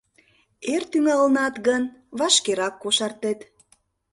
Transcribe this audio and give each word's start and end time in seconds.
—Эр 0.73 0.83
тӱҥалынат 0.91 1.55
гын, 1.67 1.83
вашкерак 2.19 2.75
кошартет. 2.83 3.39